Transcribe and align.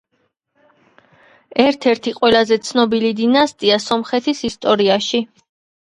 ერთ-ერთი 1.65 2.15
ყველაზე 2.21 2.59
ცნობილი 2.71 3.15
დინასტია 3.23 3.81
სომხეთის 3.87 4.47
ისტორიაში. 4.55 5.27